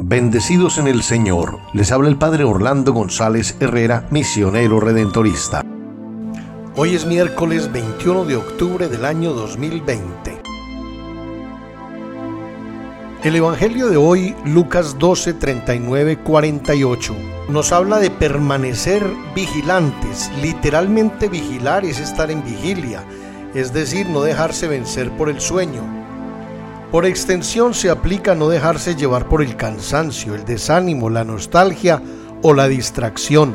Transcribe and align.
Bendecidos 0.00 0.78
en 0.78 0.86
el 0.86 1.02
Señor, 1.02 1.58
les 1.72 1.90
habla 1.90 2.08
el 2.08 2.16
Padre 2.16 2.44
Orlando 2.44 2.92
González 2.92 3.56
Herrera, 3.58 4.06
misionero 4.10 4.78
redentorista. 4.78 5.64
Hoy 6.76 6.94
es 6.94 7.04
miércoles 7.04 7.72
21 7.72 8.24
de 8.24 8.36
octubre 8.36 8.88
del 8.88 9.04
año 9.04 9.32
2020. 9.32 10.40
El 13.24 13.34
Evangelio 13.34 13.88
de 13.88 13.96
hoy, 13.96 14.36
Lucas 14.44 15.00
12, 15.00 15.34
39, 15.34 16.18
48, 16.18 17.16
nos 17.48 17.72
habla 17.72 17.98
de 17.98 18.12
permanecer 18.12 19.04
vigilantes. 19.34 20.30
Literalmente 20.40 21.28
vigilar 21.28 21.84
es 21.84 21.98
estar 21.98 22.30
en 22.30 22.44
vigilia, 22.44 23.02
es 23.52 23.72
decir, 23.72 24.08
no 24.08 24.22
dejarse 24.22 24.68
vencer 24.68 25.10
por 25.16 25.28
el 25.28 25.40
sueño. 25.40 26.07
Por 26.90 27.04
extensión 27.04 27.74
se 27.74 27.90
aplica 27.90 28.34
no 28.34 28.48
dejarse 28.48 28.96
llevar 28.96 29.28
por 29.28 29.42
el 29.42 29.56
cansancio, 29.56 30.34
el 30.34 30.46
desánimo, 30.46 31.10
la 31.10 31.22
nostalgia 31.22 32.00
o 32.42 32.54
la 32.54 32.66
distracción. 32.66 33.54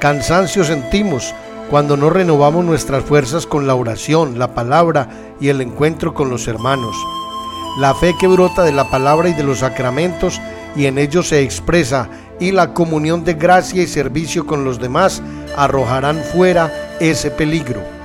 Cansancio 0.00 0.64
sentimos 0.64 1.32
cuando 1.70 1.96
no 1.96 2.10
renovamos 2.10 2.64
nuestras 2.64 3.04
fuerzas 3.04 3.46
con 3.46 3.68
la 3.68 3.76
oración, 3.76 4.40
la 4.40 4.54
palabra 4.54 5.08
y 5.40 5.50
el 5.50 5.60
encuentro 5.60 6.14
con 6.14 6.30
los 6.30 6.48
hermanos. 6.48 6.96
La 7.78 7.94
fe 7.94 8.14
que 8.18 8.26
brota 8.26 8.64
de 8.64 8.72
la 8.72 8.90
palabra 8.90 9.28
y 9.28 9.34
de 9.34 9.44
los 9.44 9.58
sacramentos 9.58 10.40
y 10.74 10.86
en 10.86 10.98
ellos 10.98 11.28
se 11.28 11.42
expresa 11.42 12.08
y 12.40 12.50
la 12.50 12.74
comunión 12.74 13.22
de 13.22 13.34
gracia 13.34 13.84
y 13.84 13.86
servicio 13.86 14.46
con 14.46 14.64
los 14.64 14.80
demás 14.80 15.22
arrojarán 15.56 16.18
fuera 16.32 16.96
ese 16.98 17.30
peligro. 17.30 17.97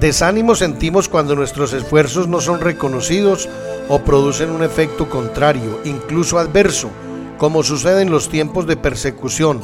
Desánimo 0.00 0.54
sentimos 0.54 1.08
cuando 1.08 1.34
nuestros 1.34 1.72
esfuerzos 1.72 2.28
no 2.28 2.40
son 2.40 2.60
reconocidos 2.60 3.48
o 3.88 3.98
producen 3.98 4.50
un 4.50 4.62
efecto 4.62 5.10
contrario, 5.10 5.80
incluso 5.84 6.38
adverso, 6.38 6.88
como 7.36 7.64
sucede 7.64 8.02
en 8.02 8.10
los 8.10 8.28
tiempos 8.28 8.68
de 8.68 8.76
persecución. 8.76 9.60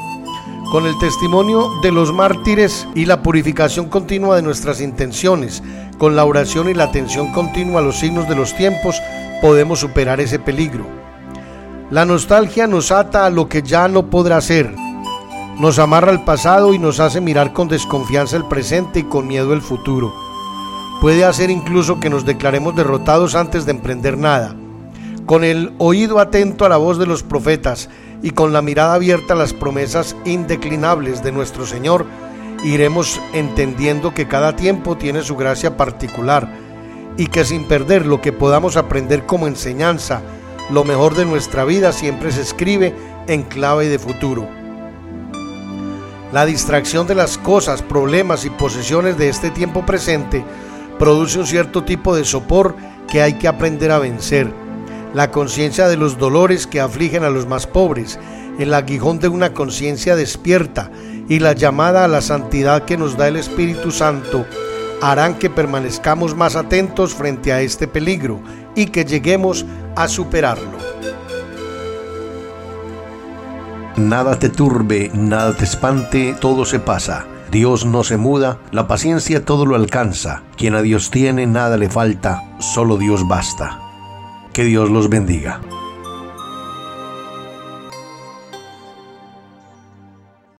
Con 0.72 0.86
el 0.86 0.98
testimonio 0.98 1.70
de 1.83 1.92
los 1.92 2.12
mártires 2.12 2.84
y 2.97 3.06
la 3.06 3.22
purificación 3.22 3.89
continua 3.89 4.34
de 4.34 4.42
nuestras 4.42 4.81
intenciones, 4.81 5.62
con 5.98 6.17
la 6.17 6.25
oración 6.25 6.69
y 6.69 6.75
la 6.75 6.84
atención 6.84 7.33
continua 7.33 7.78
a 7.78 7.84
los 7.84 8.00
signos 8.00 8.28
de 8.28 8.34
los 8.34 8.56
tiempos, 8.56 9.00
podemos 9.41 9.78
superar 9.78 10.20
ese 10.20 10.41
peligro. 10.41 10.84
La 11.91 12.05
nostalgia 12.05 12.66
nos 12.66 12.91
ata 12.91 13.25
a 13.25 13.31
lo 13.31 13.48
que 13.48 13.62
ya 13.62 13.87
no 13.87 14.11
podrá 14.11 14.41
ser, 14.41 14.75
nos 15.58 15.78
amarra 15.78 16.10
al 16.10 16.24
pasado 16.24 16.74
y 16.74 16.78
nos 16.78 17.00
hace 17.00 17.20
mirar 17.20 17.52
con 17.52 17.69
desconfianza 17.69 18.36
el 18.36 18.44
presente 18.47 19.00
y 19.00 19.05
con 19.05 19.27
miedo 19.27 19.52
el 19.52 19.62
futuro 19.62 20.12
puede 21.05 21.27
hacer 21.27 21.50
incluso 21.50 22.00
que 22.00 22.08
nos 22.08 22.24
declaremos 22.24 22.74
derrotados 22.74 23.34
antes 23.34 23.66
de 23.66 23.72
emprender 23.72 24.16
nada. 24.16 24.56
Con 25.27 25.44
el 25.44 25.75
oído 25.77 26.19
atento 26.19 26.64
a 26.64 26.70
la 26.70 26.78
voz 26.78 26.98
de 26.98 27.05
los 27.05 27.22
profetas 27.22 27.91
y 28.22 28.30
con 28.30 28.55
la 28.55 28.62
mirada 28.62 28.94
abierta 28.94 29.34
a 29.34 29.36
las 29.36 29.52
promesas 29.52 30.16
indeclinables 30.25 31.22
de 31.22 31.30
nuestro 31.30 31.66
Señor, 31.66 32.06
iremos 32.64 33.20
entendiendo 33.34 34.14
que 34.14 34.27
cada 34.27 34.56
tiempo 34.56 34.97
tiene 34.97 35.20
su 35.20 35.36
gracia 35.36 35.77
particular 35.77 36.48
y 37.19 37.27
que 37.27 37.44
sin 37.44 37.69
perder 37.69 38.06
lo 38.06 38.22
que 38.22 38.32
podamos 38.32 38.78
aprender 38.78 39.27
como 39.27 39.47
enseñanza, 39.47 40.22
lo 40.70 40.84
mejor 40.84 41.14
de 41.14 41.27
nuestra 41.27 41.66
vida 41.66 41.92
siempre 41.92 42.32
se 42.32 42.41
escribe 42.41 42.94
en 43.28 43.42
clave 43.42 43.91
de 43.91 43.98
futuro. 43.98 44.64
La 46.35 46.47
distracción 46.47 47.07
de 47.07 47.15
las 47.15 47.39
cosas, 47.39 47.81
problemas 47.81 48.45
y 48.45 48.51
posesiones 48.51 49.17
de 49.17 49.29
este 49.29 49.51
tiempo 49.51 49.87
presente 49.87 50.45
produce 50.99 51.39
un 51.39 51.47
cierto 51.47 51.85
tipo 51.85 52.17
de 52.17 52.25
sopor 52.25 52.75
que 53.09 53.23
hay 53.23 53.35
que 53.35 53.47
aprender 53.47 53.93
a 53.93 54.01
vencer. 54.01 54.53
La 55.15 55.31
conciencia 55.31 55.87
de 55.87 55.97
los 55.97 56.19
dolores 56.19 56.67
que 56.67 56.81
afligen 56.81 57.23
a 57.23 57.31
los 57.31 57.47
más 57.47 57.69
pobres, 57.69 58.19
el 58.59 58.75
aguijón 58.75 59.21
de 59.21 59.29
una 59.29 59.53
conciencia 59.53 60.17
despierta 60.17 60.91
y 61.28 61.39
la 61.39 61.53
llamada 61.53 62.05
a 62.05 62.09
la 62.09 62.21
santidad 62.21 62.84
que 62.84 62.97
nos 62.97 63.17
da 63.17 63.28
el 63.28 63.37
Espíritu 63.37 63.93
Santo 63.93 64.44
harán 65.03 65.39
que 65.39 65.50
permanezcamos 65.50 66.34
más 66.34 66.56
atentos 66.56 67.15
frente 67.15 67.53
a 67.53 67.61
este 67.61 67.87
peligro 67.87 68.41
y 68.75 68.87
que 68.87 69.05
lleguemos 69.05 69.65
a 69.94 70.09
superarlo. 70.09 70.84
Nada 73.97 74.41
te 74.41 74.49
turbe, 74.49 75.12
nada 75.15 75.55
te 75.55 75.62
espante, 75.62 76.34
todo 76.41 76.65
se 76.65 76.81
pasa. 76.81 77.27
Dios 77.53 77.87
no 77.87 78.03
se 78.03 78.16
muda, 78.16 78.59
la 78.72 78.88
paciencia 78.88 79.44
todo 79.44 79.66
lo 79.66 79.77
alcanza. 79.77 80.43
Quien 80.56 80.75
a 80.75 80.82
Dios 80.82 81.12
tiene, 81.12 81.47
nada 81.47 81.77
le 81.77 81.88
falta, 81.88 82.43
solo 82.59 82.97
Dios 82.97 83.28
basta. 83.28 83.78
Que 84.53 84.65
Dios 84.65 84.91
los 84.91 85.09
bendiga. 85.09 85.60